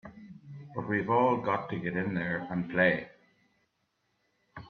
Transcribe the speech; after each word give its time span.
But 0.73 0.89
we've 0.89 1.11
all 1.11 1.37
got 1.37 1.69
to 1.69 1.77
get 1.77 1.95
in 1.95 2.15
there 2.15 2.47
and 2.49 2.67
play! 2.71 3.07